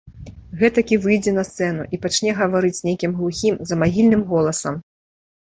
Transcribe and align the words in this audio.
Гэтак 0.61 0.93
і 0.95 0.97
выйдзе 1.03 1.33
на 1.35 1.43
сцэну 1.49 1.83
і 1.97 1.99
пачне 2.05 2.31
гаварыць 2.39 2.83
нейкім 2.87 3.11
глухім, 3.19 3.63
замагільным 3.73 4.21
голасам. 4.33 4.85